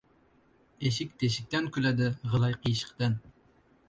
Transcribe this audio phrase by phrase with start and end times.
[0.89, 3.15] •Eshik teshikdan kuladi, g‘ilay― qiyshiqdan.